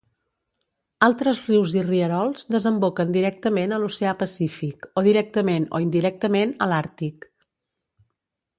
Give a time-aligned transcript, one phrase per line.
[1.07, 7.29] Altres rius i rierols desemboquen directament a l'oceà Pacífic o directament o indirectament a l'Àrtic.